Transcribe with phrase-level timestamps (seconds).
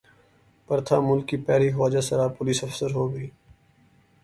[0.69, 3.27] پرتھا ملک کی پہلی خواجہ سرا پولیس افسر ہو گی